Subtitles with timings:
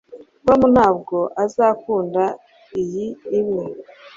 [0.45, 2.23] tom ntabwo azakunda
[2.81, 3.07] iyi
[3.39, 3.65] imwe